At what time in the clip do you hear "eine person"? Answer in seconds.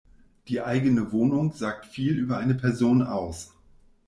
2.39-3.03